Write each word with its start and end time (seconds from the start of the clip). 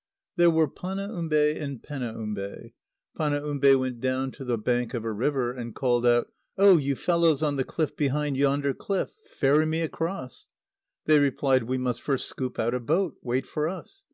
_There 0.36 0.48
were 0.50 0.66
Panaumbe 0.66 1.60
and 1.60 1.82
Penaumbe. 1.82 2.72
Panaumbe 3.18 3.78
went 3.78 4.00
down 4.00 4.30
to 4.30 4.46
the 4.46 4.56
bank 4.56 4.94
of 4.94 5.04
a 5.04 5.12
river, 5.12 5.52
and 5.52 5.74
called 5.74 6.06
out: 6.06 6.32
"Oh! 6.56 6.78
you 6.78 6.96
fellows 6.96 7.42
on 7.42 7.56
the 7.56 7.64
cliff 7.64 7.94
behind 7.96 8.38
yonder 8.38 8.72
cliff! 8.72 9.10
Ferry 9.26 9.66
me 9.66 9.82
across!" 9.82 10.46
They 11.04 11.18
replied: 11.18 11.64
"We 11.64 11.76
must 11.76 12.00
first 12.00 12.28
scoop 12.30 12.58
out 12.58 12.72
a 12.72 12.80
boat. 12.80 13.16
Wait 13.22 13.44
for 13.44 13.68
us!" 13.68 14.06